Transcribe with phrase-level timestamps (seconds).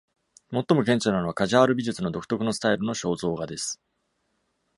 [0.49, 3.79] 最も顕著なのは、カジャール美術の独特のスタイルの肖像画です。